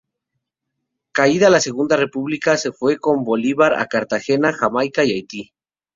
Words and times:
Caída 1.19 1.51
la 1.51 1.59
segunda 1.59 1.95
república 1.95 2.57
se 2.57 2.71
fue 2.71 2.97
con 2.97 3.23
Bolívar 3.23 3.75
a 3.75 3.85
Cartagena, 3.85 4.51
Jamaica 4.51 5.03
y 5.03 5.11
Haití. 5.11 5.53